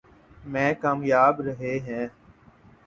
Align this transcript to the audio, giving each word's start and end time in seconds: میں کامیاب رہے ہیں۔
میں 0.45 0.73
کامیاب 0.73 1.41
رہے 1.41 1.77
ہیں۔ 1.79 2.07